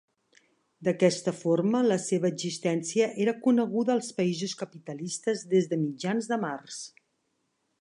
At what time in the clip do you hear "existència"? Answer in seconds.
2.35-3.09